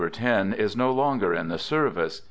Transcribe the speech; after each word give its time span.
10 0.09 0.53
is 0.53 0.75
no 0.75 0.89
longer 0.91 1.31
in 1.31 1.47
the 1.49 1.59
service. 1.59 2.19